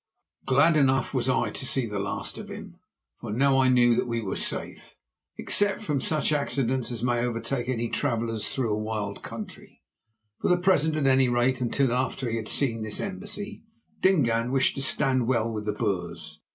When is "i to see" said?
1.29-1.85